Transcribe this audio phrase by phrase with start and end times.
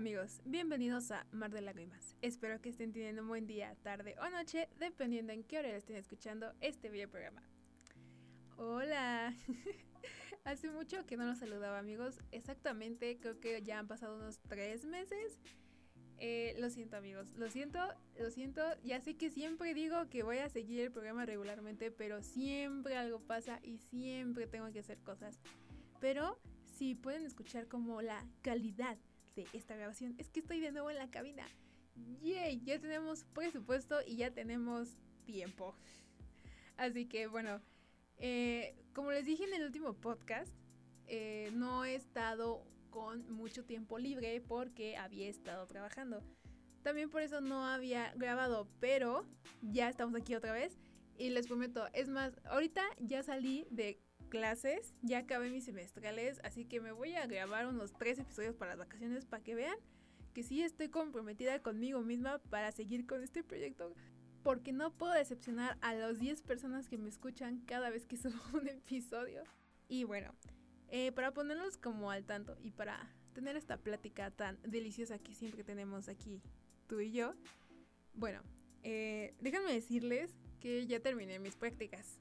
[0.00, 2.16] amigos, bienvenidos a Mar de Lágrimas.
[2.22, 5.96] Espero que estén teniendo un buen día, tarde o noche, dependiendo en qué hora estén
[5.96, 7.42] escuchando este video programa.
[8.56, 9.34] Hola,
[10.44, 14.86] hace mucho que no los saludaba amigos, exactamente creo que ya han pasado unos tres
[14.86, 15.38] meses.
[16.16, 17.78] Eh, lo siento amigos, lo siento,
[18.18, 22.22] lo siento, ya sé que siempre digo que voy a seguir el programa regularmente, pero
[22.22, 25.38] siempre algo pasa y siempre tengo que hacer cosas.
[26.00, 26.40] Pero
[26.78, 28.96] si pueden escuchar como la calidad
[29.52, 31.46] esta grabación es que estoy de nuevo en la cabina.
[32.22, 32.62] ¡Yay!
[32.64, 35.74] Ya tenemos presupuesto y ya tenemos tiempo.
[36.76, 37.60] Así que bueno,
[38.18, 40.52] eh, como les dije en el último podcast,
[41.06, 46.22] eh, no he estado con mucho tiempo libre porque había estado trabajando.
[46.82, 49.26] También por eso no había grabado, pero
[49.60, 50.78] ya estamos aquí otra vez.
[51.18, 54.00] Y les prometo, es más, ahorita ya salí de
[54.30, 58.70] clases, ya acabé mis semestrales, así que me voy a grabar unos tres episodios para
[58.70, 59.76] las vacaciones para que vean
[60.32, 63.94] que sí estoy comprometida conmigo misma para seguir con este proyecto.
[64.42, 68.40] Porque no puedo decepcionar a las 10 personas que me escuchan cada vez que subo
[68.54, 69.42] un episodio.
[69.88, 70.34] Y bueno,
[70.88, 75.62] eh, para ponerlos como al tanto y para tener esta plática tan deliciosa que siempre
[75.64, 76.40] tenemos aquí
[76.86, 77.34] tú y yo,
[78.14, 78.42] bueno,
[78.82, 82.18] eh, déjenme decirles que ya terminé mis prácticas.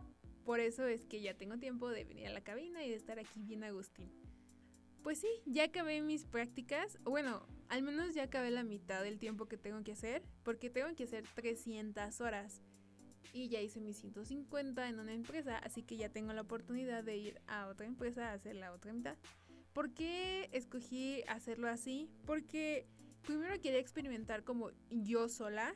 [0.49, 3.19] Por eso es que ya tengo tiempo de venir a la cabina y de estar
[3.19, 4.09] aquí bien Agustín.
[5.03, 6.97] Pues sí, ya acabé mis prácticas.
[7.03, 10.87] Bueno, al menos ya acabé la mitad del tiempo que tengo que hacer, porque tengo
[10.95, 12.63] que hacer 300 horas.
[13.31, 17.15] Y ya hice mis 150 en una empresa, así que ya tengo la oportunidad de
[17.15, 19.17] ir a otra empresa a hacer la otra mitad.
[19.71, 22.09] ¿Por qué escogí hacerlo así?
[22.25, 22.87] Porque
[23.21, 25.75] primero quería experimentar como yo sola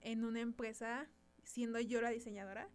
[0.00, 1.10] en una empresa,
[1.44, 2.70] siendo yo la diseñadora.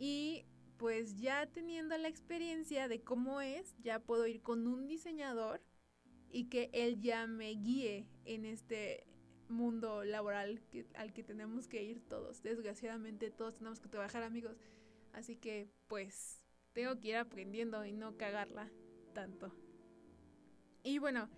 [0.00, 0.46] Y
[0.78, 5.60] pues ya teniendo la experiencia de cómo es, ya puedo ir con un diseñador
[6.30, 9.04] y que él ya me guíe en este
[9.50, 10.62] mundo laboral
[10.94, 12.42] al que tenemos que ir todos.
[12.42, 14.56] Desgraciadamente todos tenemos que trabajar amigos.
[15.12, 16.42] Así que pues
[16.72, 18.72] tengo que ir aprendiendo y no cagarla
[19.12, 19.54] tanto.
[20.82, 21.28] Y bueno,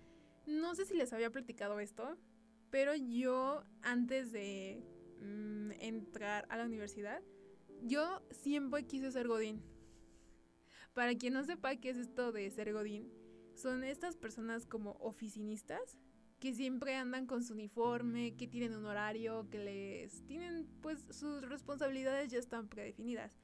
[0.45, 2.17] no sé si les había platicado esto,
[2.69, 4.81] pero yo antes de
[5.19, 7.21] mm, entrar a la universidad,
[7.83, 9.61] yo siempre quise ser Godín.
[10.93, 13.11] Para quien no sepa qué es esto de ser Godín,
[13.55, 15.97] son estas personas como oficinistas
[16.39, 21.41] que siempre andan con su uniforme, que tienen un horario, que les tienen pues sus
[21.41, 23.37] responsabilidades ya están predefinidas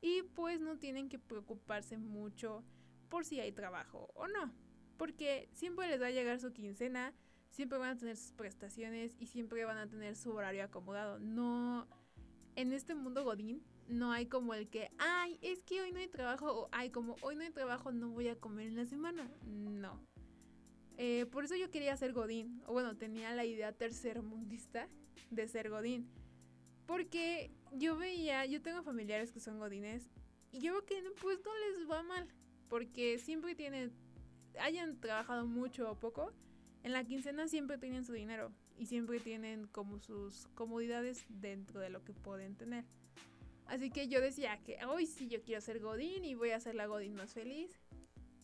[0.00, 2.64] y pues no tienen que preocuparse mucho
[3.08, 4.52] por si hay trabajo o no,
[4.96, 7.12] porque siempre les va a llegar su quincena,
[7.50, 11.18] siempre van a tener sus prestaciones y siempre van a tener su horario acomodado.
[11.18, 11.86] No
[12.54, 16.08] en este mundo godín no hay como el que, ay, es que hoy no hay
[16.08, 19.30] trabajo, o ay, como hoy no hay trabajo, no voy a comer en la semana.
[19.44, 20.00] No.
[20.96, 24.88] Eh, por eso yo quería ser Godín, o bueno, tenía la idea tercermundista
[25.30, 26.08] de ser Godín.
[26.86, 30.10] Porque yo veía, yo tengo familiares que son Godines,
[30.52, 32.26] y yo veo que pues no les va mal,
[32.68, 33.92] porque siempre tienen,
[34.60, 36.32] hayan trabajado mucho o poco,
[36.82, 41.90] en la quincena siempre tienen su dinero y siempre tienen como sus comodidades dentro de
[41.90, 42.84] lo que pueden tener.
[43.68, 46.74] Así que yo decía que hoy sí yo quiero ser Godín y voy a ser
[46.74, 47.70] la Godín más feliz.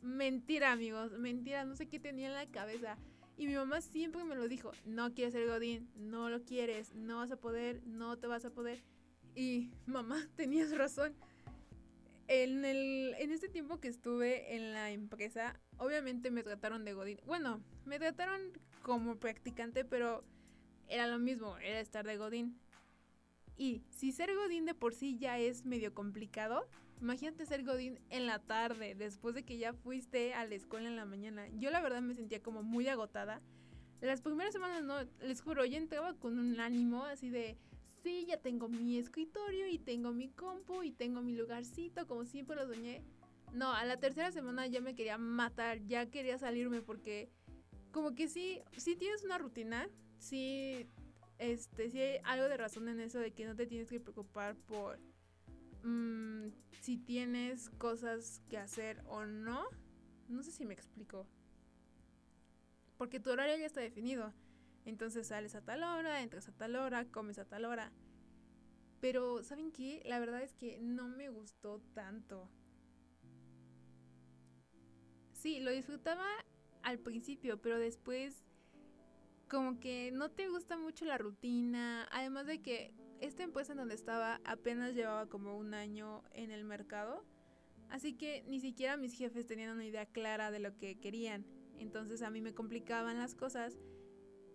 [0.02, 2.98] Mentira, amigos, mentira, no sé qué tenía en la cabeza.
[3.38, 7.16] Y mi mamá siempre me lo dijo, no quieres ser Godín, no lo quieres, no
[7.16, 8.84] vas a poder, no te vas a poder.
[9.34, 11.14] Y mamá, tenías razón.
[12.28, 17.18] En, el, en este tiempo que estuve en la empresa, obviamente me trataron de Godín.
[17.24, 18.40] Bueno, me trataron
[18.82, 20.22] como practicante, pero
[20.88, 22.58] era lo mismo, era estar de Godín.
[23.56, 26.68] Y si ser Godín de por sí ya es medio complicado,
[27.00, 30.96] imagínate ser Godín en la tarde, después de que ya fuiste a la escuela en
[30.96, 31.46] la mañana.
[31.58, 33.40] Yo la verdad me sentía como muy agotada.
[34.00, 37.56] Las primeras semanas no, les juro, yo entraba con un ánimo así de,
[38.02, 42.56] sí, ya tengo mi escritorio y tengo mi compu y tengo mi lugarcito, como siempre
[42.56, 43.02] lo soñé.
[43.52, 47.30] No, a la tercera semana ya me quería matar, ya quería salirme porque
[47.92, 49.88] como que sí, sí tienes una rutina,
[50.18, 50.88] sí
[51.38, 54.56] este, sí hay algo de razón en eso de que no te tienes que preocupar
[54.56, 54.98] por
[55.82, 56.48] mm,
[56.80, 59.64] si tienes cosas que hacer o no.
[60.28, 61.26] No sé si me explico.
[62.96, 64.32] Porque tu horario ya está definido.
[64.84, 67.92] Entonces sales a tal hora, entras a tal hora, comes a tal hora.
[69.00, 70.02] Pero, ¿saben qué?
[70.06, 72.48] La verdad es que no me gustó tanto.
[75.32, 76.26] Sí, lo disfrutaba
[76.82, 78.43] al principio, pero después
[79.48, 83.94] como que no te gusta mucho la rutina, además de que esta empresa en donde
[83.94, 87.24] estaba apenas llevaba como un año en el mercado,
[87.88, 91.46] así que ni siquiera mis jefes tenían una idea clara de lo que querían.
[91.78, 93.78] Entonces a mí me complicaban las cosas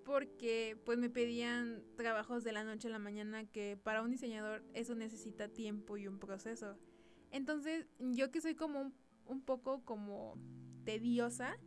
[0.06, 4.64] porque pues me pedían trabajos de la noche a la mañana que para un diseñador
[4.74, 6.78] eso necesita tiempo y un proceso.
[7.32, 8.94] Entonces yo que soy como un,
[9.26, 10.36] un poco como
[10.84, 11.58] tediosa,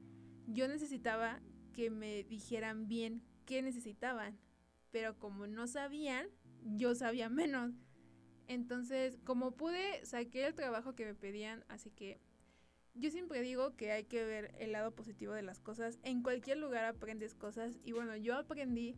[0.46, 1.40] yo necesitaba
[1.72, 4.38] que me dijeran bien qué necesitaban,
[4.90, 6.26] pero como no sabían,
[6.62, 7.72] yo sabía menos.
[8.48, 12.20] Entonces, como pude, saqué el trabajo que me pedían, así que
[12.94, 15.98] yo siempre digo que hay que ver el lado positivo de las cosas.
[16.02, 18.96] En cualquier lugar aprendes cosas y bueno, yo aprendí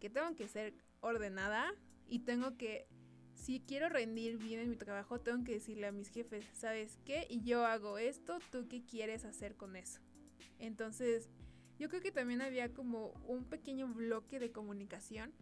[0.00, 1.72] que tengo que ser ordenada
[2.08, 2.88] y tengo que,
[3.34, 7.26] si quiero rendir bien en mi trabajo, tengo que decirle a mis jefes, ¿sabes qué?
[7.30, 10.00] Y yo hago esto, ¿tú qué quieres hacer con eso?
[10.58, 11.28] Entonces,
[11.78, 15.32] yo creo que también había como un pequeño bloque de comunicación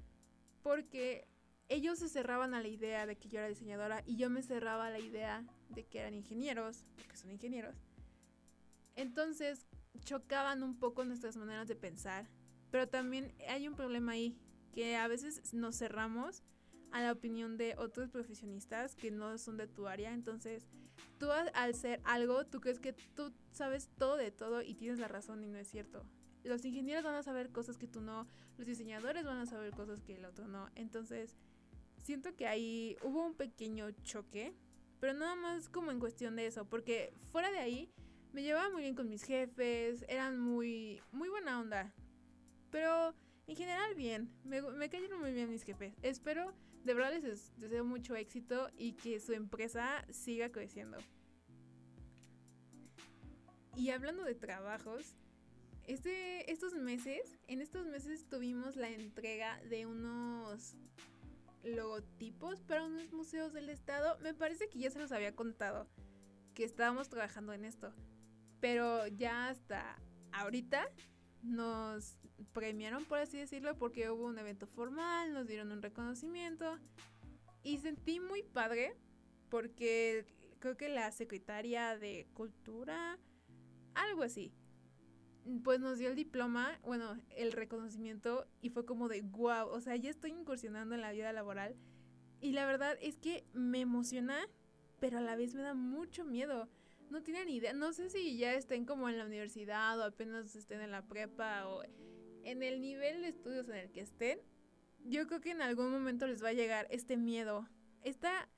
[0.63, 1.27] porque
[1.69, 4.87] ellos se cerraban a la idea de que yo era diseñadora y yo me cerraba
[4.87, 7.77] a la idea de que eran ingenieros, porque son ingenieros.
[8.95, 9.67] Entonces
[10.05, 12.29] chocaban un poco nuestras maneras de pensar,
[12.71, 14.37] pero también hay un problema ahí,
[14.73, 16.43] que a veces nos cerramos
[16.93, 20.69] a la opinión de otros profesionistas que no son de tu área, entonces
[21.19, 25.09] tú al ser algo, tú crees que tú sabes todo de todo y tienes la
[25.09, 26.05] razón y no es cierto.
[26.47, 28.27] Los ingenieros van a saber cosas que tú no,
[28.57, 31.37] los diseñadores van a saber cosas que el otro no, entonces
[31.99, 34.55] siento que ahí hubo un pequeño choque,
[35.01, 37.91] pero nada más como en cuestión de eso, porque fuera de ahí
[38.33, 41.93] me llevaba muy bien con mis jefes, eran muy, muy buena onda,
[42.71, 43.15] pero
[43.47, 45.95] en general bien, me, me cayeron muy bien mis jefes.
[46.03, 46.53] Espero,
[46.85, 50.99] de verdad les deseo mucho éxito y que su empresa siga creciendo.
[53.77, 55.15] Y hablando de trabajos,
[55.87, 60.75] este, estos meses, en estos meses tuvimos la entrega de unos
[61.63, 64.19] logotipos para unos museos del estado.
[64.21, 65.87] Me parece que ya se los había contado
[66.55, 67.93] que estábamos trabajando en esto.
[68.61, 69.97] Pero ya hasta
[70.33, 70.89] ahorita
[71.43, 72.17] nos
[72.53, 76.79] premiaron, por así decirlo, porque hubo un evento formal, nos dieron un reconocimiento.
[77.63, 78.97] Y sentí muy padre
[79.51, 80.27] porque
[80.59, 83.19] creo que la secretaria de cultura,
[83.95, 84.53] algo así,
[85.63, 89.97] pues nos dio el diploma, bueno, el reconocimiento y fue como de wow, o sea,
[89.97, 91.77] ya estoy incursionando en la vida laboral
[92.41, 94.49] y la verdad es que me emociona,
[94.99, 96.69] pero a la vez me da mucho miedo.
[97.11, 100.81] No tienen idea, no sé si ya estén como en la universidad o apenas estén
[100.81, 101.85] en la prepa o
[102.43, 104.41] en el nivel de estudios en el que estén.
[105.05, 107.69] Yo creo que en algún momento les va a llegar este miedo,
[108.03, 108.49] esta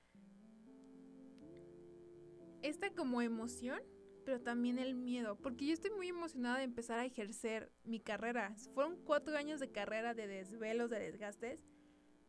[2.63, 3.81] esta como emoción
[4.29, 8.55] pero también el miedo, porque yo estoy muy emocionada de empezar a ejercer mi carrera.
[8.75, 11.65] Fueron cuatro años de carrera de desvelos, de desgastes,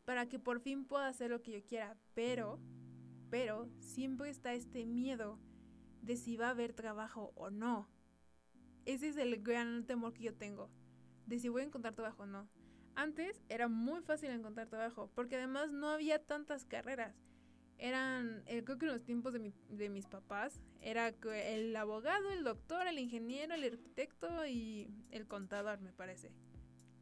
[0.06, 2.58] para que por fin pueda hacer lo que yo quiera, pero,
[3.30, 5.42] pero siempre está este miedo
[6.02, 7.90] de si va a haber trabajo o no.
[8.86, 10.70] Ese es el gran temor que yo tengo,
[11.26, 12.48] de si voy a encontrar trabajo o no.
[12.96, 17.14] Antes era muy fácil encontrar trabajo, porque además no había tantas carreras
[17.80, 22.30] eran, eh, creo que en los tiempos de, mi, de mis papás, era el abogado,
[22.32, 26.32] el doctor, el ingeniero, el arquitecto y el contador, me parece.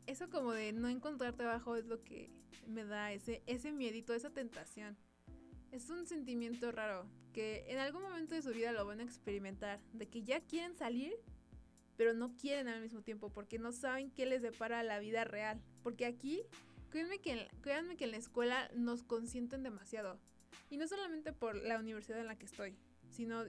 [0.05, 2.29] Eso como de no encontrar trabajo es lo que
[2.67, 4.95] me da ese, ese miedito, esa tentación.
[5.71, 9.79] Es un sentimiento raro que en algún momento de su vida lo van a experimentar,
[9.93, 11.13] de que ya quieren salir,
[11.97, 15.59] pero no quieren al mismo tiempo porque no saben qué les depara la vida real.
[15.81, 16.43] Porque aquí,
[16.89, 20.19] créanme que, créanme que en la escuela nos consienten demasiado
[20.69, 22.75] y no solamente por la universidad en la que estoy,
[23.09, 23.43] sino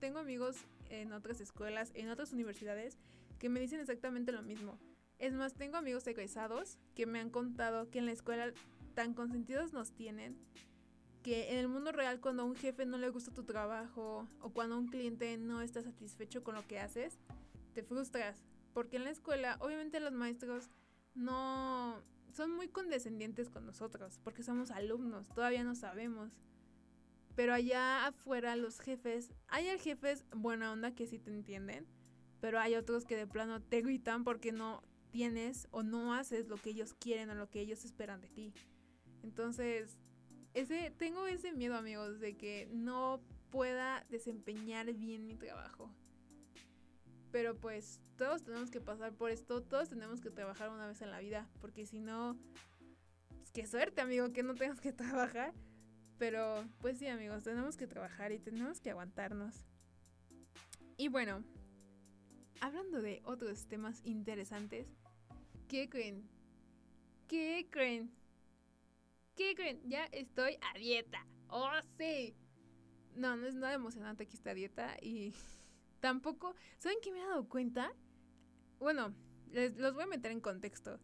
[0.00, 0.56] tengo amigos
[0.88, 2.98] en otras escuelas, en otras universidades,
[3.38, 4.78] que me dicen exactamente lo mismo.
[5.18, 8.52] Es más, tengo amigos egresados que me han contado que en la escuela
[8.94, 10.36] tan consentidos nos tienen
[11.22, 14.50] que en el mundo real cuando a un jefe no le gusta tu trabajo o
[14.50, 17.18] cuando un cliente no está satisfecho con lo que haces,
[17.74, 18.42] te frustras.
[18.72, 20.70] Porque en la escuela, obviamente los maestros
[21.14, 26.38] no son muy condescendientes con nosotros, porque somos alumnos, todavía no sabemos.
[27.36, 31.86] Pero allá afuera los jefes, hay jefes buena onda que sí te entienden,
[32.40, 36.56] pero hay otros que de plano te gritan porque no tienes o no haces lo
[36.56, 38.52] que ellos quieren o lo que ellos esperan de ti.
[39.22, 39.98] Entonces,
[40.54, 43.20] ese tengo ese miedo, amigos, de que no
[43.50, 45.90] pueda desempeñar bien mi trabajo.
[47.30, 51.10] Pero pues todos tenemos que pasar por esto, todos tenemos que trabajar una vez en
[51.10, 52.36] la vida, porque si no,
[53.36, 55.54] pues qué suerte, amigo, que no tengas que trabajar.
[56.20, 59.64] Pero pues sí, amigos, tenemos que trabajar y tenemos que aguantarnos.
[60.98, 61.42] Y bueno,
[62.60, 64.86] hablando de otros temas interesantes,
[65.66, 66.28] ¿qué creen?
[67.26, 68.12] ¿Qué creen?
[69.34, 69.80] ¿Qué creen?
[69.88, 71.26] Ya estoy a dieta.
[71.48, 72.36] ¡Oh, sí!
[73.16, 75.32] No, no es nada emocionante aquí esta dieta y
[76.00, 76.54] tampoco...
[76.80, 77.94] ¿Saben qué me he dado cuenta?
[78.78, 79.14] bueno,
[79.52, 81.00] les, los voy a meter en contexto.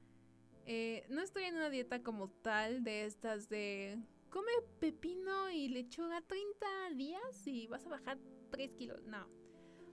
[0.67, 3.99] Eh, no estoy en una dieta como tal de estas de
[4.37, 8.19] come pepino y lechuga 30 días y vas a bajar
[8.51, 9.03] 3 kilos.
[9.07, 9.27] No.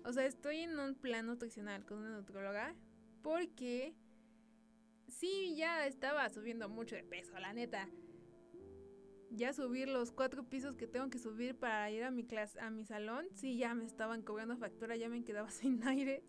[0.03, 2.75] O sea, estoy en un plan nutricional con una nutróloga
[3.21, 3.95] porque
[5.07, 7.87] sí, ya estaba subiendo mucho de peso, la neta.
[9.29, 12.69] Ya subir los cuatro pisos que tengo que subir para ir a mi clase, a
[12.69, 16.21] mi salón, sí, ya me estaban cobrando factura, ya me quedaba sin aire.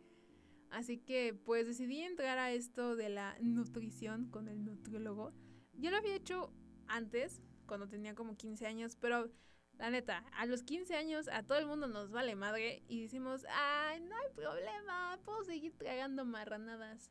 [0.71, 5.33] Así que pues decidí entrar a esto de la nutrición con el nutriólogo.
[5.73, 6.53] Yo lo había hecho
[6.87, 9.31] antes, cuando tenía como 15 años, pero
[9.79, 13.45] la neta, a los 15 años a todo el mundo nos vale madre y decimos,
[13.51, 17.11] ay, no hay problema, puedo seguir tragando marranadas.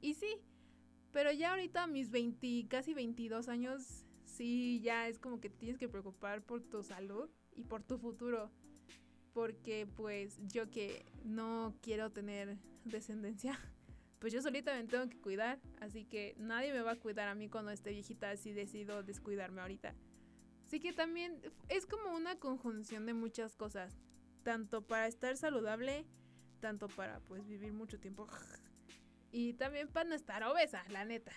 [0.00, 0.40] Y sí,
[1.12, 5.78] pero ya ahorita a mis 20, casi 22 años, sí, ya es como que tienes
[5.78, 8.50] que preocupar por tu salud y por tu futuro.
[9.32, 13.58] Porque pues yo que no quiero tener descendencia,
[14.20, 15.58] pues yo solita me tengo que cuidar.
[15.80, 19.62] Así que nadie me va a cuidar a mí cuando esté viejita si decido descuidarme
[19.62, 19.94] ahorita.
[20.66, 23.96] Así que también es como una conjunción de muchas cosas.
[24.44, 26.06] Tanto para estar saludable,
[26.60, 28.28] tanto para pues vivir mucho tiempo.
[29.32, 31.30] Y también para no estar obesa, la neta.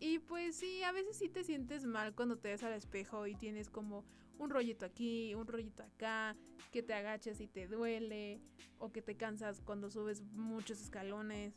[0.00, 3.34] Y pues sí, a veces sí te sientes mal cuando te ves al espejo y
[3.34, 4.04] tienes como
[4.38, 6.36] un rollito aquí, un rollito acá,
[6.70, 8.40] que te agachas y te duele,
[8.78, 11.54] o que te cansas cuando subes muchos escalones.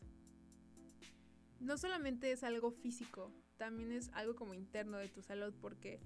[1.63, 6.01] No solamente es algo físico, también es algo como interno de tu salud, porque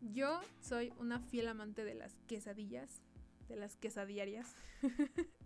[0.00, 3.02] yo soy una fiel amante de las quesadillas,
[3.48, 4.54] de las quesadiarias.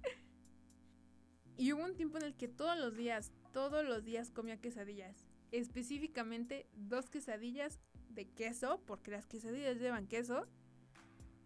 [1.59, 5.25] Y hubo un tiempo en el que todos los días, todos los días comía quesadillas.
[5.53, 10.47] Específicamente dos quesadillas de queso, porque las quesadillas llevan queso.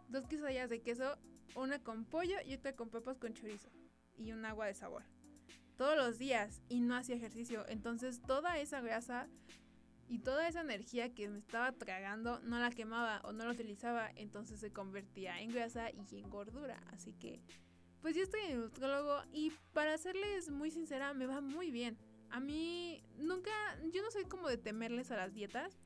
[0.09, 1.17] Dos quesadillas de queso,
[1.55, 3.69] una con pollo y otra con papas con chorizo.
[4.17, 5.05] Y un agua de sabor.
[5.81, 7.65] Todos los días y no hacía ejercicio.
[7.67, 9.29] Entonces toda esa grasa
[10.11, 14.11] y toda esa energía que me estaba tragando no la quemaba o no la utilizaba.
[14.15, 16.79] Entonces se convertía en grasa y en gordura.
[16.93, 17.41] Así que
[18.03, 21.97] pues yo estoy en nutrólogo y para serles muy sincera, me va muy bien.
[22.29, 23.51] A mí nunca,
[23.91, 25.81] yo no soy como de temerles a las dietas,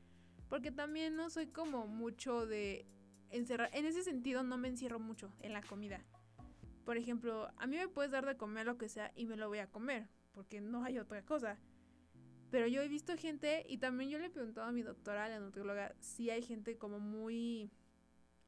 [0.49, 2.85] porque también no soy como mucho de
[3.29, 6.03] encerrar, en ese sentido no me encierro mucho en la comida.
[6.85, 9.49] Por ejemplo, a mí me puedes dar de comer lo que sea y me lo
[9.49, 11.59] voy a comer, porque no hay otra cosa.
[12.51, 15.39] Pero yo he visto gente, y también yo le he preguntado a mi doctora, la
[15.39, 17.71] nutrióloga, si hay gente como muy,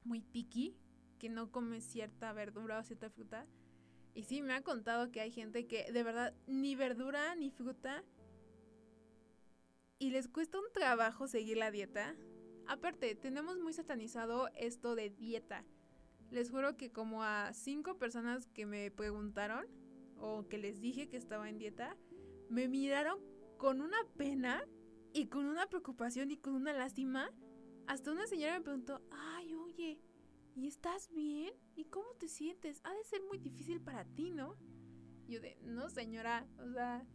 [0.03, 0.77] muy picky,
[1.17, 3.47] que no come cierta verdura o cierta fruta.
[4.13, 8.03] Y sí, me ha contado que hay gente que de verdad ni verdura ni fruta
[9.99, 12.15] y les cuesta un trabajo seguir la dieta.
[12.67, 15.65] Aparte, tenemos muy satanizado esto de dieta.
[16.31, 19.65] Les juro que como a cinco personas que me preguntaron
[20.17, 21.95] o que les dije que estaba en dieta,
[22.49, 23.19] me miraron
[23.57, 24.63] con una pena
[25.13, 27.31] y con una preocupación y con una lástima.
[27.87, 29.99] Hasta una señora me preguntó, ay, oye,
[30.55, 31.53] ¿y estás bien?
[31.75, 32.81] ¿Y cómo te sientes?
[32.83, 34.57] Ha de ser muy difícil para ti, ¿no?
[35.27, 37.05] Yo de, no señora, o sea,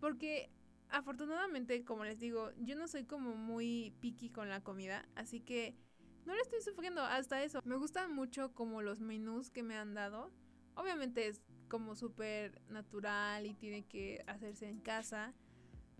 [0.00, 0.50] porque
[0.88, 5.76] afortunadamente, como les digo, yo no soy como muy picky con la comida, así que
[6.26, 7.60] no le estoy sufriendo hasta eso.
[7.64, 10.32] Me gustan mucho como los menús que me han dado.
[10.74, 15.32] Obviamente es como súper natural y tiene que hacerse en casa.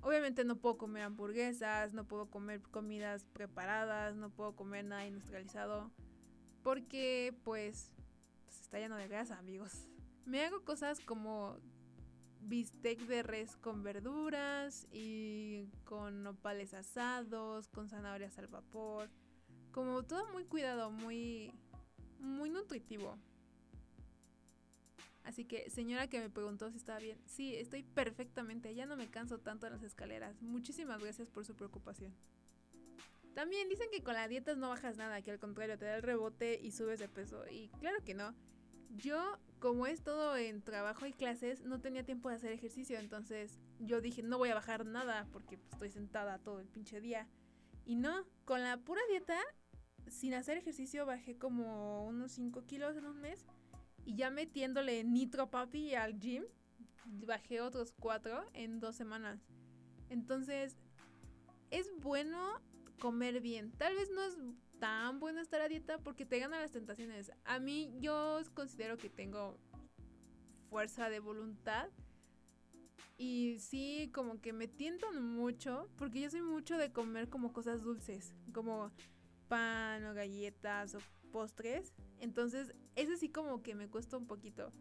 [0.02, 5.92] Obviamente no puedo comer hamburguesas, no puedo comer comidas preparadas, no puedo comer nada industrializado.
[6.62, 7.92] Porque pues,
[8.45, 9.88] pues, está lleno de grasa, amigos.
[10.25, 11.56] Me hago cosas como
[12.40, 19.09] bistec de res con verduras y con nopales asados, con zanahorias al vapor.
[19.76, 21.52] Como todo muy cuidado, muy
[22.18, 23.18] muy nutritivo.
[25.23, 29.11] Así que, señora que me preguntó si estaba bien, sí, estoy perfectamente, ya no me
[29.11, 30.40] canso tanto en las escaleras.
[30.40, 32.14] Muchísimas gracias por su preocupación.
[33.35, 36.02] También dicen que con la dieta no bajas nada, que al contrario te da el
[36.02, 37.45] rebote y subes de peso.
[37.50, 38.35] Y claro que no.
[38.97, 42.99] Yo, como es todo en trabajo y clases, no tenía tiempo de hacer ejercicio.
[42.99, 47.02] Entonces yo dije, no voy a bajar nada porque pues, estoy sentada todo el pinche
[47.02, 47.28] día.
[47.85, 49.38] Y no, con la pura dieta,
[50.09, 53.47] sin hacer ejercicio, bajé como unos 5 kilos en un mes.
[54.05, 56.45] Y ya metiéndole nitro papi al gym,
[57.05, 59.41] bajé otros 4 en dos semanas.
[60.09, 60.77] Entonces,
[61.71, 62.61] es bueno
[63.01, 63.73] comer bien.
[63.73, 64.37] Tal vez no es
[64.79, 67.33] tan bueno estar a dieta porque te ganan las tentaciones.
[67.45, 69.59] A mí yo considero que tengo
[70.71, 71.89] fuerza de voluntad.
[73.19, 77.83] Y sí, como que me tientan mucho, porque yo soy mucho de comer como cosas
[77.83, 78.93] dulces, como
[79.49, 80.99] pan o galletas o
[81.33, 81.93] postres.
[82.19, 84.73] Entonces, ese sí como que me cuesta un poquito.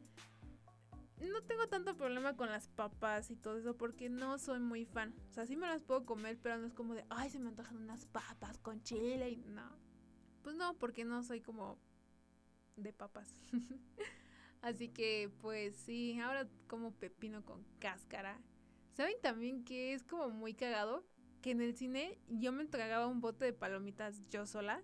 [1.19, 5.13] no tengo tanto problema con las papas y todo eso porque no soy muy fan.
[5.29, 7.49] O sea, sí me las puedo comer, pero no es como de, ay, se me
[7.49, 9.69] antojan unas papas con chile y no.
[10.43, 11.79] Pues no, porque no soy como
[12.75, 13.41] de papas.
[14.61, 18.41] Así que, pues sí, ahora como pepino con cáscara.
[18.93, 21.05] ¿Saben también que es como muy cagado?
[21.45, 24.81] Que en el cine yo me tragaba un bote de palomitas yo sola.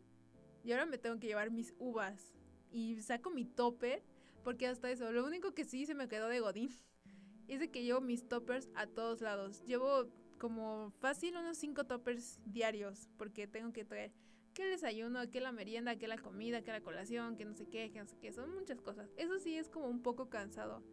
[0.63, 2.35] Y ahora me tengo que llevar mis uvas.
[2.71, 4.03] Y saco mi topper
[4.43, 6.69] porque hasta eso, lo único que sí se me quedó de Godín
[7.47, 9.63] es de que llevo mis toppers a todos lados.
[9.65, 14.13] Llevo como fácil unos 5 toppers diarios porque tengo que traer
[14.53, 17.65] que el desayuno, que la merienda, que la comida, que la colación, que no sé
[17.69, 18.31] qué, que no sé qué.
[18.33, 19.09] Son muchas cosas.
[19.17, 20.83] Eso sí es como un poco cansado.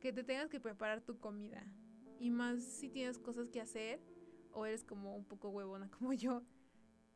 [0.00, 1.64] Que te tengas que preparar tu comida.
[2.20, 4.02] Y más si tienes cosas que hacer
[4.58, 6.42] o eres como un poco huevona como yo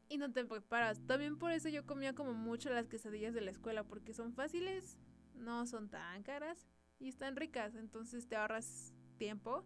[0.08, 1.00] y no te preparas.
[1.06, 4.98] También por eso yo comía como mucho las quesadillas de la escuela porque son fáciles
[5.42, 6.66] no son tan caras
[6.98, 9.64] y están ricas, entonces te ahorras tiempo.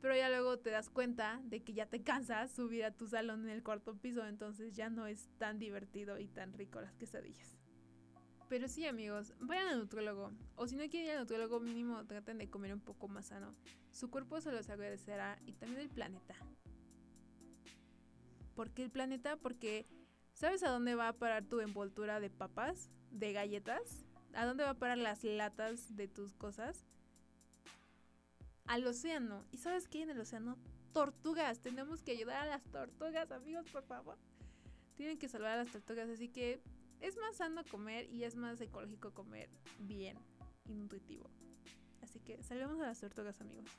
[0.00, 3.44] Pero ya luego te das cuenta de que ya te cansas subir a tu salón
[3.44, 7.58] en el cuarto piso, entonces ya no es tan divertido y tan rico las quesadillas.
[8.48, 10.32] Pero sí, amigos, vayan al nutrólogo.
[10.56, 13.54] O si no quieren ir al nutrólogo, mínimo traten de comer un poco más sano.
[13.90, 16.34] Su cuerpo se los agradecerá y también el planeta.
[18.60, 19.38] ¿Por qué el planeta?
[19.38, 19.86] Porque
[20.34, 22.90] ¿sabes a dónde va a parar tu envoltura de papas?
[23.10, 24.04] ¿De galletas?
[24.34, 26.84] ¿A dónde va a parar las latas de tus cosas?
[28.66, 29.46] Al océano.
[29.50, 30.58] ¿Y sabes qué en el océano?
[30.92, 31.60] Tortugas.
[31.60, 34.18] Tenemos que ayudar a las tortugas, amigos, por favor.
[34.94, 36.60] Tienen que salvar a las tortugas, así que
[37.00, 39.48] es más sano comer y es más ecológico comer
[39.78, 40.18] bien
[40.66, 41.30] y nutritivo.
[42.02, 43.70] Así que salvemos a las tortugas, amigos.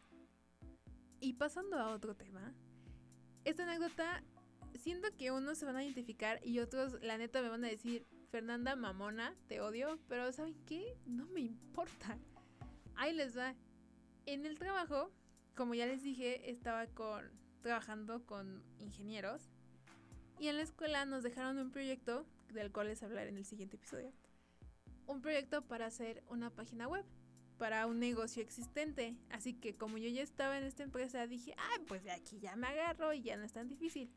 [1.19, 2.51] Y pasando a otro tema,
[3.43, 4.23] esta anécdota,
[4.79, 8.05] siento que unos se van a identificar y otros, la neta, me van a decir,
[8.29, 10.97] Fernanda Mamona, te odio, pero ¿saben qué?
[11.05, 12.17] No me importa.
[12.95, 13.55] Ahí les va.
[14.25, 15.11] En el trabajo,
[15.55, 17.29] como ya les dije, estaba con
[17.61, 19.49] trabajando con ingenieros
[20.39, 23.75] y en la escuela nos dejaron un proyecto del cual les hablaré en el siguiente
[23.75, 24.11] episodio.
[25.05, 27.05] Un proyecto para hacer una página web
[27.61, 29.15] para un negocio existente.
[29.29, 32.55] Así que como yo ya estaba en esta empresa, dije, ay, pues de aquí ya
[32.55, 34.09] me agarro y ya no es tan difícil.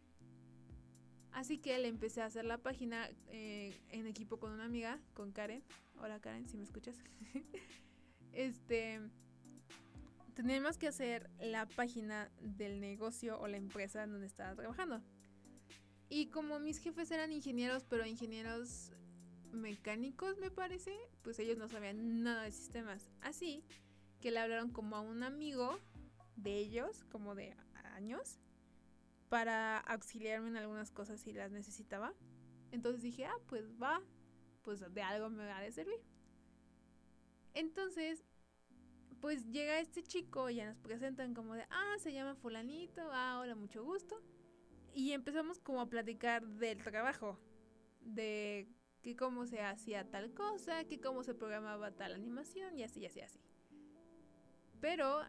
[1.35, 5.33] Así que le empecé a hacer la página eh, en equipo con una amiga, con
[5.33, 5.65] Karen.
[6.01, 6.97] Hola Karen, si me escuchas.
[8.33, 9.01] este,
[10.35, 15.03] teníamos que hacer la página del negocio o la empresa en donde estaba trabajando.
[16.09, 18.93] Y como mis jefes eran ingenieros, pero ingenieros
[19.51, 23.11] mecánicos me parece, pues ellos no sabían nada de sistemas.
[23.23, 23.65] Así
[24.21, 25.81] que le hablaron como a un amigo
[26.37, 27.57] de ellos, como de
[27.97, 28.39] años,
[29.29, 32.15] para auxiliarme en algunas cosas si las necesitaba.
[32.71, 34.03] Entonces dije, ah, pues va,
[34.63, 36.01] pues de algo me va a servir.
[37.55, 38.25] Entonces,
[39.21, 43.39] pues llega este chico y ya nos presentan como de, ah, se llama fulanito, ah,
[43.41, 44.21] hola, mucho gusto.
[44.93, 47.39] Y empezamos como a platicar del trabajo,
[48.01, 48.69] de
[49.03, 53.07] que cómo se hacía tal cosa, que cómo se programaba tal animación y así, y
[53.07, 53.41] así, así.
[54.81, 55.21] Pero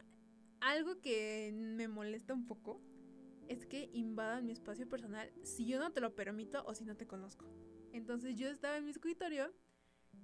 [0.62, 2.81] algo que me molesta un poco
[3.47, 6.95] es que invadan mi espacio personal si yo no te lo permito o si no
[6.95, 7.45] te conozco.
[7.91, 9.53] Entonces yo estaba en mi escritorio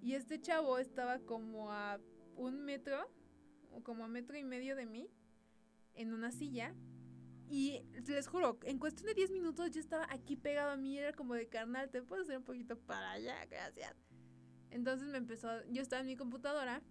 [0.02, 2.00] y este chavo estaba como a
[2.36, 3.12] un metro,
[3.72, 5.10] o como a metro y medio de mí,
[5.94, 6.76] en una silla.
[7.50, 11.14] Y les juro, en cuestión de 10 minutos yo estaba aquí pegado a mí, era
[11.14, 13.96] como de carnal, te puedo hacer un poquito para allá, gracias.
[14.70, 16.82] Entonces me empezó, yo estaba en mi computadora,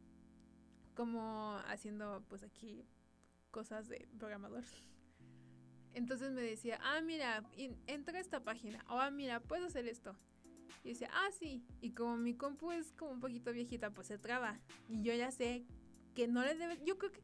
[0.95, 2.85] como haciendo pues aquí
[3.51, 4.65] cosas de programador.
[5.95, 7.45] Entonces me decía, ah, mira,
[7.87, 8.85] entra a esta página.
[8.89, 10.17] O, ah, mira, puedo hacer esto.
[10.85, 11.65] Y decía, ah, sí.
[11.81, 14.61] Y como mi compu es como un poquito viejita, pues se traba.
[14.89, 15.65] Y yo ya sé
[16.15, 16.81] que no le debe.
[16.85, 17.23] Yo creo que.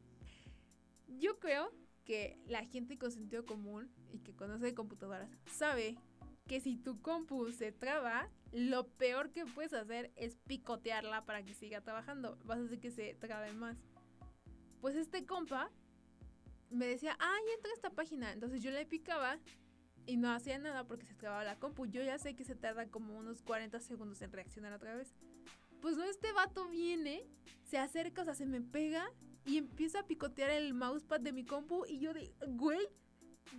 [1.07, 1.71] Yo creo
[2.03, 5.97] que la gente con sentido común y que conoce computadoras sabe
[6.47, 11.53] que si tu compu se traba, lo peor que puedes hacer es picotearla para que
[11.53, 12.37] siga trabajando.
[12.45, 13.77] Vas a hacer que se trabe más.
[14.79, 15.69] Pues este compa
[16.69, 18.31] me decía, ay, entra a esta página.
[18.31, 19.39] Entonces yo le picaba
[20.05, 21.85] y no hacía nada porque se trababa la compu.
[21.85, 25.13] Yo ya sé que se tarda como unos 40 segundos en reaccionar otra vez.
[25.81, 27.27] Pues no, este vato viene,
[27.63, 29.11] se acerca, o sea, se me pega
[29.45, 32.87] y empieza a picotear el mousepad de mi compu y yo de, güey,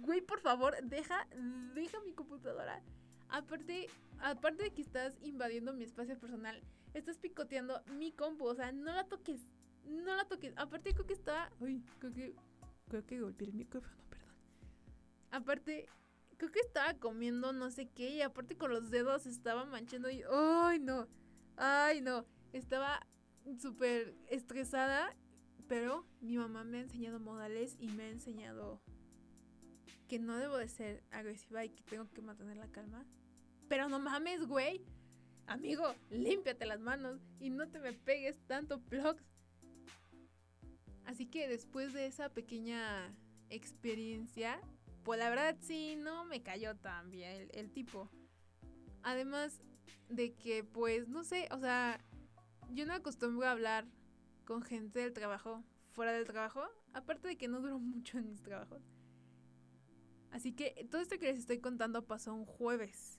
[0.01, 1.29] güey, por favor, deja,
[1.75, 2.83] deja mi computadora.
[3.29, 3.87] Aparte,
[4.19, 6.63] aparte de que estás invadiendo mi espacio personal,
[6.95, 9.47] estás picoteando mi compu, o sea, no la toques,
[9.85, 10.53] no la toques.
[10.57, 12.35] Aparte creo que está, uy, creo que
[12.89, 14.35] Creo que golpeé el micrófono, perdón.
[15.31, 15.89] Aparte,
[16.37, 20.23] creo que estaba comiendo no sé qué y aparte con los dedos estaba manchando y...
[20.31, 21.09] ¡Ay, no!
[21.57, 22.25] ¡Ay, no!
[22.53, 23.07] Estaba
[23.59, 25.17] súper estresada
[25.69, 28.81] Pero mi mamá me ha enseñado modales y me ha enseñado
[30.09, 33.05] que no debo de ser agresiva y que tengo que mantener la calma.
[33.69, 34.83] Pero no mames, güey.
[35.47, 39.23] Amigo, límpiate las manos y no te me pegues tanto plugs.
[41.09, 43.17] Así que después de esa pequeña
[43.49, 44.61] experiencia,
[45.05, 48.11] pues la verdad sí, no me cayó tan bien el, el tipo.
[49.03, 49.63] Además
[50.11, 52.05] de que, pues, no sé, o sea,
[52.69, 53.87] yo no acostumbro a hablar
[54.45, 56.61] con gente del trabajo, fuera del trabajo,
[56.93, 58.83] aparte de que no duro mucho en mis trabajos.
[60.31, 63.19] Así que todo esto que les estoy contando pasó un jueves,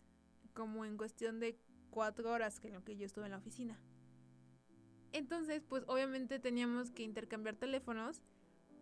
[0.53, 1.57] como en cuestión de
[1.89, 3.79] cuatro horas que en lo que yo estuve en la oficina.
[5.11, 8.21] Entonces, pues obviamente teníamos que intercambiar teléfonos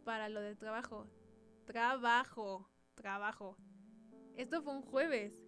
[0.04, 1.08] para lo del trabajo.
[1.66, 3.58] Trabajo, trabajo.
[4.36, 5.44] Esto fue un jueves.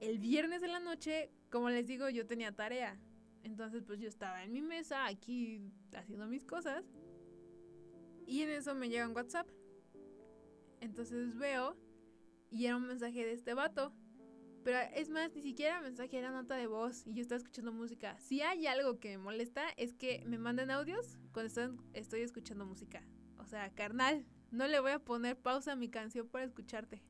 [0.00, 3.00] El viernes de la noche, como les digo, yo tenía tarea.
[3.42, 5.60] Entonces, pues yo estaba en mi mesa, aquí
[5.94, 6.84] haciendo mis cosas.
[8.26, 9.48] Y en eso me llega un WhatsApp.
[10.80, 11.76] Entonces veo
[12.50, 13.92] y era un mensaje de este vato.
[14.64, 18.18] Pero es más, ni siquiera mensaje, era nota de voz y yo estaba escuchando música.
[18.18, 23.02] Si hay algo que me molesta es que me manden audios cuando estoy escuchando música.
[23.38, 27.02] O sea, carnal, no le voy a poner pausa a mi canción para escucharte.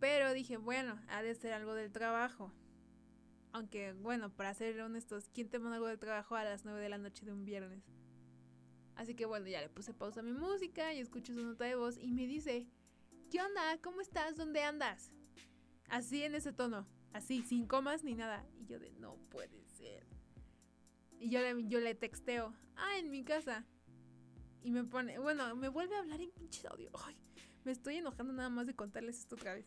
[0.00, 2.50] Pero dije, bueno, ha de ser algo del trabajo.
[3.52, 6.88] Aunque, bueno, para ser honestos, ¿quién te manda algo del trabajo a las 9 de
[6.88, 7.84] la noche de un viernes?
[8.96, 11.74] Así que bueno, ya le puse pausa a mi música y escucho su nota de
[11.74, 12.66] voz y me dice,
[13.30, 13.76] ¿qué onda?
[13.82, 14.36] ¿Cómo estás?
[14.36, 15.12] ¿Dónde andas?
[15.88, 18.44] Así en ese tono, así, sin comas ni nada.
[18.58, 20.06] Y yo de, no puede ser.
[21.18, 23.64] Y yo le, yo le texteo, ah, en mi casa.
[24.62, 26.90] Y me pone, bueno, me vuelve a hablar en pinche audio.
[27.06, 27.16] Ay,
[27.64, 29.66] me estoy enojando nada más de contarles esto otra vez.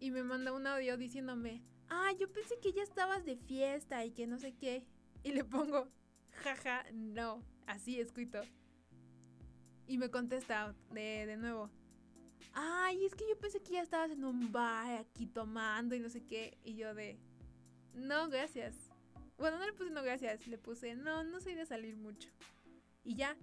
[0.00, 4.12] Y me manda un audio diciéndome, ah, yo pensé que ya estabas de fiesta y
[4.12, 4.86] que no sé qué.
[5.22, 5.88] Y le pongo,
[6.30, 8.40] jaja, no, así escrito.
[9.86, 11.70] Y me contesta de, de nuevo,
[12.60, 16.10] ay, es que yo pensé que ya estabas en un bar aquí tomando y no
[16.10, 16.58] sé qué.
[16.64, 17.16] Y yo de,
[17.94, 18.74] no, gracias.
[19.36, 20.44] Bueno, no le puse no, gracias.
[20.48, 22.28] Le puse, no, no soy de salir mucho.
[23.04, 23.36] Y ya.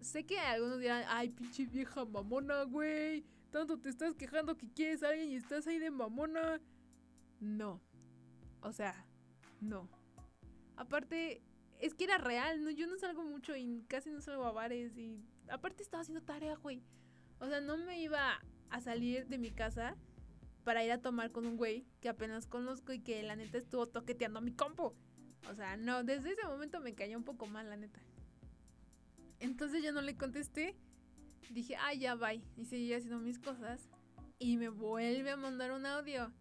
[0.00, 3.26] Sé que algunos dirán, ay, pinche vieja mamona, güey.
[3.50, 6.62] Tanto te estás quejando que quieres a alguien y estás ahí de mamona.
[7.40, 7.82] No.
[8.62, 9.06] O sea,
[9.60, 9.86] no.
[10.76, 11.42] Aparte,
[11.78, 12.70] es que era real, ¿no?
[12.70, 15.22] Yo no salgo mucho y casi no salgo a bares y...
[15.50, 16.82] Aparte estaba haciendo tarea, güey.
[17.40, 19.96] O sea, no me iba a salir de mi casa
[20.64, 23.86] para ir a tomar con un güey que apenas conozco y que la neta estuvo
[23.86, 24.94] toqueteando mi compo.
[25.50, 28.00] O sea, no, desde ese momento me cayó un poco mal, la neta.
[29.40, 30.76] Entonces yo no le contesté.
[31.50, 32.42] Dije, ah, ya bye.
[32.56, 33.88] Y seguí haciendo mis cosas.
[34.38, 36.32] Y me vuelve a mandar un audio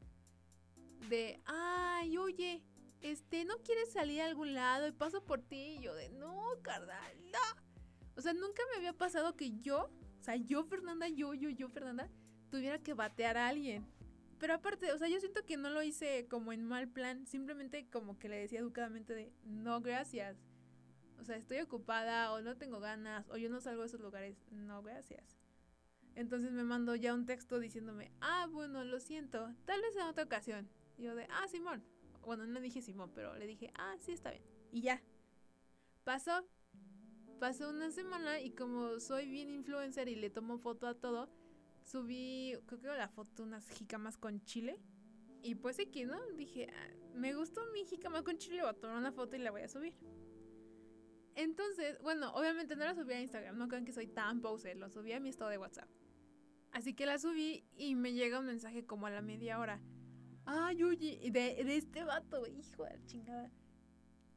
[1.10, 2.64] de, ay, oye,
[3.02, 5.78] este, ¿no quieres salir a algún lado y paso por ti?
[5.78, 7.62] Y yo de, no, carnal, no.
[8.16, 9.90] O sea, nunca me había pasado que yo
[10.30, 12.08] sea, yo, Fernanda, yo, yo, yo, Fernanda,
[12.52, 13.86] tuviera que batear a alguien.
[14.38, 17.90] Pero aparte, o sea, yo siento que no lo hice como en mal plan, simplemente
[17.90, 20.38] como que le decía educadamente de, no, gracias.
[21.20, 24.38] O sea, estoy ocupada o no tengo ganas o yo no salgo de esos lugares,
[24.52, 25.38] no, gracias.
[26.16, 30.24] Entonces me mandó ya un texto diciéndome, ah, bueno, lo siento, tal vez en otra
[30.24, 30.70] ocasión.
[30.98, 31.84] Y yo de, ah, Simón.
[32.22, 34.44] Bueno, no dije Simón, pero le dije, ah, sí, está bien.
[34.72, 35.02] Y ya.
[36.04, 36.48] Pasó
[37.40, 41.30] pasó una semana y como soy bien influencer y le tomo foto a todo,
[41.84, 44.80] subí, creo que la foto unas jicamas con chile.
[45.42, 46.20] Y pues aquí, ¿no?
[46.36, 49.52] Dije, ah, me gustó mi jicama con chile, voy a tomar una foto y la
[49.52, 49.94] voy a subir.
[51.36, 54.90] Entonces, bueno, obviamente no la subí a Instagram, no crean que soy tan pose, lo
[54.90, 55.90] subí a mi estado de WhatsApp.
[56.72, 59.82] Así que la subí y me llega un mensaje como a la media hora.
[60.46, 63.50] Ay, oye, de, de este vato, hijo de chingada.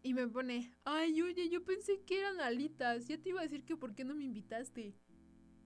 [0.03, 3.07] Y me pone, ay, oye, yo pensé que eran alitas.
[3.07, 4.95] Ya te iba a decir que por qué no me invitaste.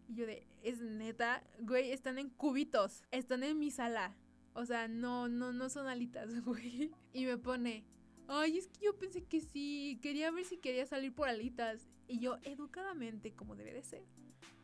[0.09, 3.03] Y yo de, es neta, güey, están en cubitos.
[3.11, 4.15] Están en mi sala.
[4.53, 6.93] O sea, no, no, no son alitas, güey.
[7.13, 7.85] Y me pone,
[8.29, 9.99] ay, es que yo pensé que sí.
[10.03, 11.89] Quería ver si quería salir por alitas.
[12.07, 14.05] Y yo, educadamente, como debe de ser,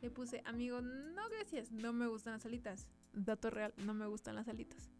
[0.03, 2.89] le puse, amigo, no gracias, no me gustan las alitas.
[3.15, 4.93] Dato real, no me gustan las alitas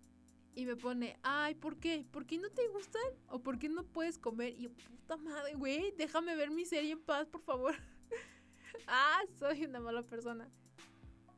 [0.55, 2.07] y me pone, ay, ¿por qué?
[2.11, 3.03] ¿Por qué no te gustan?
[3.29, 4.55] ¿O por qué no puedes comer?
[4.59, 7.75] Y yo, puta madre, güey, déjame ver mi serie en paz, por favor.
[8.87, 10.51] ah, soy una mala persona.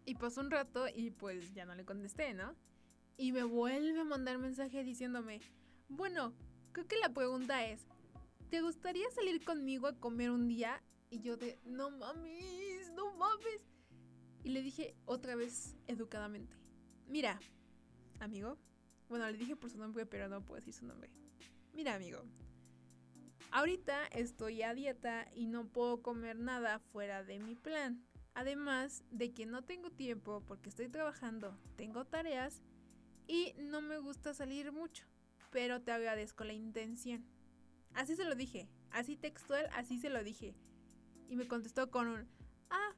[0.05, 2.55] Y pasó un rato y pues ya no le contesté, ¿no?
[3.16, 5.40] Y me vuelve a mandar mensaje diciéndome,
[5.88, 6.35] bueno,
[6.72, 7.87] creo que la pregunta es,
[8.50, 10.83] ¿te gustaría salir conmigo a comer un día?
[11.11, 13.62] Y yo de, no mames, no mames.
[14.42, 16.55] Y le dije otra vez educadamente,
[17.07, 17.38] mira,
[18.20, 18.59] amigo,
[19.09, 21.11] bueno, le dije por su nombre, pero no puedo decir su nombre.
[21.73, 22.23] Mira, amigo.
[23.51, 28.05] Ahorita estoy a dieta y no puedo comer nada fuera de mi plan.
[28.35, 32.62] Además de que no tengo tiempo porque estoy trabajando, tengo tareas
[33.29, 35.07] y no me gusta salir mucho.
[35.53, 37.25] Pero te agradezco la intención.
[37.95, 40.57] Así se lo dije, así textual, así se lo dije.
[41.29, 42.29] Y me contestó con un,
[42.71, 42.95] ah,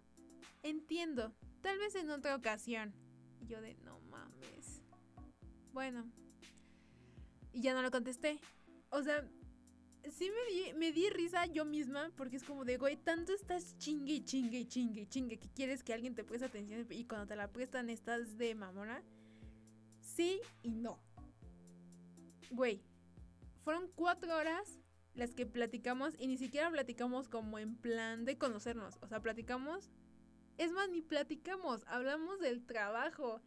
[0.63, 2.95] entiendo, tal vez en otra ocasión.
[3.41, 4.36] Y yo de, no mames.
[5.77, 6.11] Bueno.
[7.53, 8.41] Y ya no lo contesté.
[8.89, 9.29] O sea,
[10.09, 13.77] sí me di, me di risa yo misma porque es como de, güey, tanto estás
[13.77, 17.53] chingue, chingue, chingue, chingue que quieres que alguien te preste atención y cuando te la
[17.53, 19.03] prestan estás de mamona.
[20.01, 20.99] Sí y no.
[22.53, 22.83] Güey,
[23.63, 24.81] fueron cuatro horas
[25.13, 28.97] las que platicamos y ni siquiera platicamos como en plan de conocernos.
[29.03, 29.91] O sea, platicamos.
[30.57, 33.43] Es más, ni platicamos, hablamos del trabajo.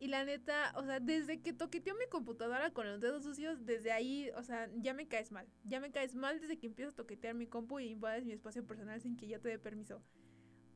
[0.00, 3.90] Y la neta, o sea, desde que toqueteó mi computadora con los dedos sucios, desde
[3.90, 5.48] ahí, o sea, ya me caes mal.
[5.64, 8.64] Ya me caes mal desde que empiezo a toquetear mi compu y invades mi espacio
[8.64, 10.02] personal sin que yo te dé permiso.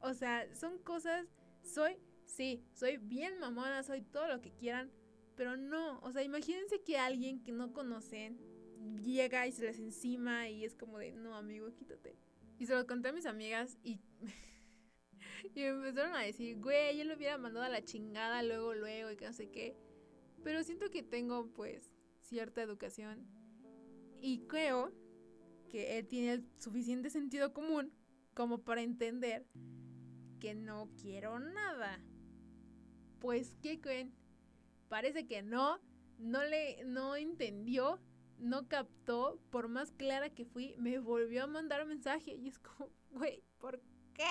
[0.00, 1.26] O sea, son cosas.
[1.62, 4.90] Soy, sí, soy bien mamona, soy todo lo que quieran.
[5.37, 8.38] Pero no, o sea, imagínense que alguien que no conocen
[9.02, 12.16] llega y se les encima y es como de, no, amigo, quítate.
[12.58, 14.00] Y se lo conté a mis amigas y
[15.54, 19.11] y me empezaron a decir, güey, yo lo hubiera mandado a la chingada luego, luego
[19.11, 19.76] y que no sé qué.
[20.42, 23.26] Pero siento que tengo pues cierta educación
[24.20, 24.92] y creo
[25.68, 27.92] que él tiene el suficiente sentido común
[28.35, 29.46] como para entender
[30.40, 32.00] que no quiero nada.
[33.20, 34.12] Pues, ¿qué creen?
[34.88, 35.80] Parece que no,
[36.18, 38.00] no le, no entendió,
[38.38, 42.90] no captó, por más clara que fui, me volvió a mandar mensaje y es como,
[43.11, 43.80] güey, ¿por
[44.14, 44.24] qué?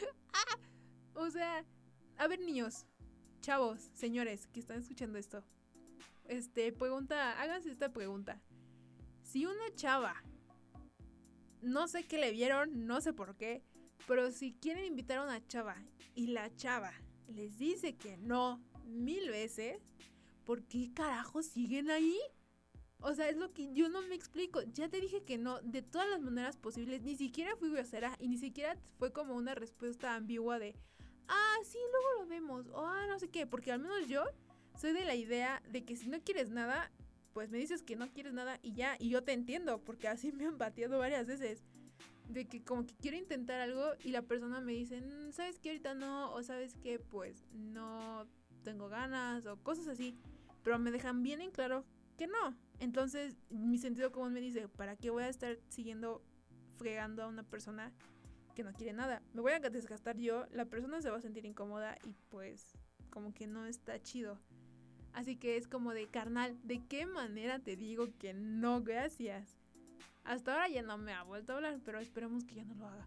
[1.14, 1.64] O sea,
[2.16, 2.86] a ver niños,
[3.40, 5.44] chavos, señores que están escuchando esto.
[6.28, 8.40] Este, pregunta, háganse esta pregunta.
[9.22, 10.14] Si una chava,
[11.60, 13.62] no sé qué le vieron, no sé por qué,
[14.06, 15.76] pero si quieren invitar a una chava
[16.14, 16.92] y la chava
[17.28, 19.80] les dice que no mil veces,
[20.44, 22.18] ¿por qué carajo siguen ahí?
[23.02, 24.60] O sea, es lo que yo no me explico.
[24.72, 27.02] Ya te dije que no, de todas las maneras posibles.
[27.02, 30.74] Ni siquiera fui grosera y ni siquiera fue como una respuesta ambigua de,
[31.28, 32.68] ah, sí, luego lo vemos.
[32.68, 33.46] O, ah, no sé qué.
[33.46, 34.24] Porque al menos yo
[34.76, 36.90] soy de la idea de que si no quieres nada,
[37.32, 38.96] pues me dices que no quieres nada y ya.
[38.98, 41.64] Y yo te entiendo, porque así me han bateado varias veces.
[42.28, 45.70] De que como que quiero intentar algo y la persona me dice, mm, ¿sabes qué?
[45.70, 46.32] Ahorita no.
[46.34, 46.98] O ¿sabes qué?
[46.98, 48.26] Pues no
[48.62, 50.18] tengo ganas o cosas así.
[50.62, 51.86] Pero me dejan bien en claro
[52.18, 52.54] que no.
[52.80, 56.22] Entonces, mi sentido común me dice, ¿para qué voy a estar siguiendo
[56.76, 57.92] fregando a una persona
[58.54, 59.22] que no quiere nada?
[59.34, 62.72] Me voy a desgastar yo, la persona se va a sentir incómoda y pues
[63.10, 64.38] como que no está chido.
[65.12, 69.58] Así que es como de carnal, ¿de qué manera te digo que no, gracias?
[70.24, 72.86] Hasta ahora ya no me ha vuelto a hablar, pero esperemos que ya no lo
[72.86, 73.06] haga.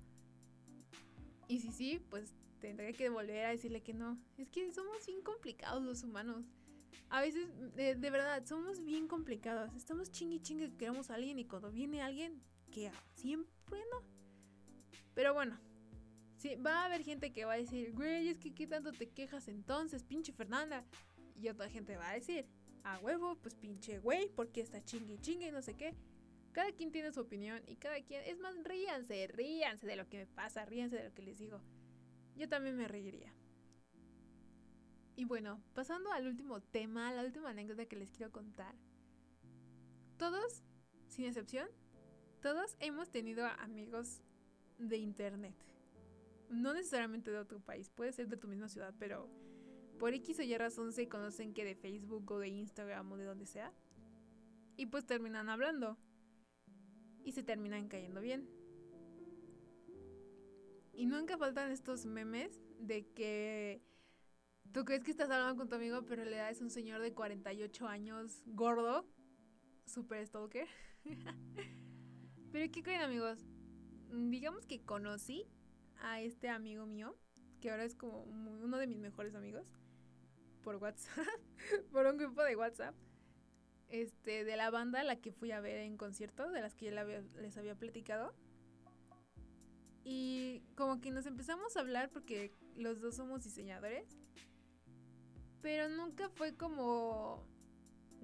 [1.48, 4.20] Y si sí, pues tendré que volver a decirle que no.
[4.38, 6.46] Es que somos bien complicados los humanos
[7.14, 9.72] a veces, de, verdad, somos bien complicados.
[9.76, 14.02] Estamos chingue chingue que queremos a alguien y cuando viene alguien, que siempre no.
[15.14, 15.60] Pero bueno,
[16.38, 19.12] sí, va a haber gente que va a decir, güey, es que qué tanto te
[19.12, 20.84] quejas entonces, pinche Fernanda.
[21.36, 22.48] Y otra gente va a decir,
[22.84, 25.94] a huevo, pues pinche güey, porque está chingue chingue y no sé qué.
[26.52, 30.18] Cada quien tiene su opinión y cada quien, es más, ríanse, ríanse de lo que
[30.18, 31.62] me pasa, ríanse de lo que les digo.
[32.36, 33.32] Yo también me reiría.
[35.16, 38.76] Y bueno, pasando al último tema, la última anécdota que les quiero contar.
[40.18, 40.64] Todos,
[41.08, 41.68] sin excepción,
[42.42, 44.22] todos hemos tenido amigos
[44.80, 45.56] de internet.
[46.50, 49.30] No necesariamente de otro país, puede ser de tu misma ciudad, pero
[50.00, 53.26] por X o Y razón se conocen que de Facebook o de Instagram o de
[53.26, 53.72] donde sea.
[54.76, 55.98] Y pues terminan hablando.
[57.24, 58.50] Y se terminan cayendo bien.
[60.92, 63.82] Y nunca faltan estos memes de que
[64.74, 67.14] Tú crees que estás hablando con tu amigo, pero en realidad es un señor de
[67.14, 69.06] 48 años, gordo,
[69.86, 70.68] super stalker.
[72.52, 73.46] pero ¿qué creen amigos?
[74.10, 75.46] Mm, digamos que conocí
[76.02, 77.16] a este amigo mío,
[77.62, 79.72] que ahora es como uno de mis mejores amigos,
[80.64, 81.28] por WhatsApp,
[81.92, 82.96] por un grupo de WhatsApp,
[83.90, 86.86] este, de la banda a la que fui a ver en concierto, de las que
[86.86, 88.34] ya les había platicado.
[90.04, 94.23] Y como que nos empezamos a hablar porque los dos somos diseñadores
[95.64, 97.42] pero nunca fue como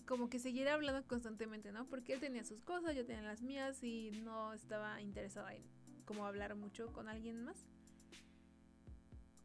[0.05, 1.87] como que siguiera hablando constantemente, ¿no?
[1.87, 5.63] Porque él tenía sus cosas, yo tenía las mías y no estaba interesada en
[6.03, 7.67] como hablar mucho con alguien más.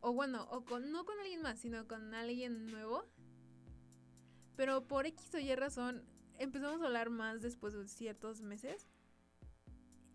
[0.00, 3.04] O bueno, o con no con alguien más, sino con alguien nuevo.
[4.56, 6.02] Pero por X o Y razón
[6.38, 8.88] empezamos a hablar más después de ciertos meses.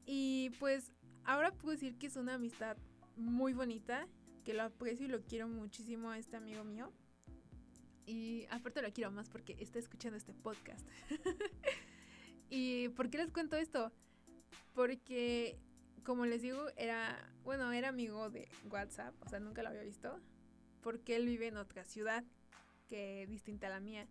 [0.05, 0.91] Y pues
[1.23, 2.75] ahora puedo decir que es una amistad
[3.15, 4.07] muy bonita,
[4.43, 6.91] que lo aprecio y lo quiero muchísimo a este amigo mío.
[8.09, 10.83] Y aparte lo quiero más porque está escuchando este podcast.
[12.49, 13.91] ¿Y por qué les cuento esto?
[14.73, 15.59] Porque,
[16.03, 20.19] como les digo, era, bueno, era amigo de WhatsApp, o sea, nunca lo había visto,
[20.81, 22.23] porque él vive en otra ciudad
[22.87, 24.07] que distinta a la mía.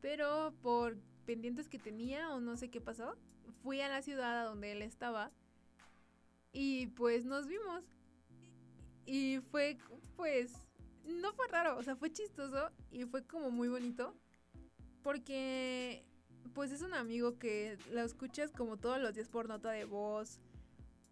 [0.00, 0.96] Pero por
[1.26, 3.18] pendientes que tenía o no sé qué pasó,
[3.62, 5.30] fui a la ciudad a donde él estaba
[6.52, 7.84] y pues nos vimos.
[9.04, 9.76] Y fue,
[10.16, 10.65] pues,
[11.06, 14.14] no fue raro, o sea, fue chistoso y fue como muy bonito.
[15.02, 16.04] Porque,
[16.54, 20.40] pues, es un amigo que lo escuchas como todos los días por nota de voz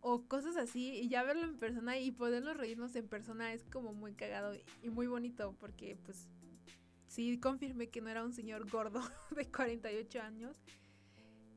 [0.01, 0.91] o cosas así.
[0.97, 4.91] Y ya verlo en persona y podernos reírnos en persona es como muy cagado y
[4.91, 5.55] muy bonito.
[5.61, 6.29] Porque, pues,
[7.07, 9.01] sí confirmé que no era un señor gordo
[9.37, 10.57] de 48 años.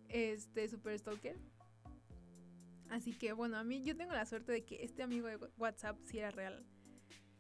[0.10, 1.38] Este, super stalker.
[2.90, 5.98] Así que bueno, a mí yo tengo la suerte de que este amigo de WhatsApp
[6.06, 6.64] sí era real.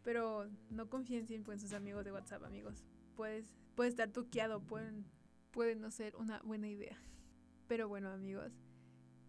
[0.07, 2.85] Pero no confíen siempre en sus amigos de WhatsApp, amigos.
[3.17, 5.05] Puedes, puede estar tuqueado, pueden,
[5.51, 6.97] puede no ser una buena idea.
[7.67, 8.53] Pero bueno, amigos.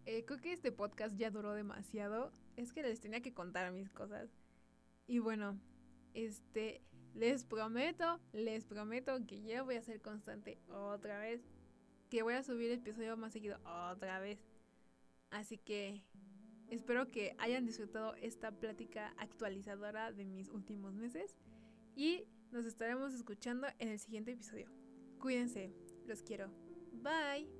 [0.05, 2.31] Eh, creo que este podcast ya duró demasiado.
[2.55, 4.29] Es que les tenía que contar mis cosas.
[5.05, 5.59] Y bueno,
[6.13, 6.81] este,
[7.13, 11.41] les prometo, les prometo que ya voy a ser constante otra vez.
[12.09, 14.39] Que voy a subir el episodio más seguido otra vez.
[15.29, 16.01] Así que
[16.69, 21.35] espero que hayan disfrutado esta plática actualizadora de mis últimos meses.
[21.95, 24.69] Y nos estaremos escuchando en el siguiente episodio.
[25.19, 25.73] Cuídense,
[26.07, 26.49] los quiero.
[26.93, 27.58] Bye.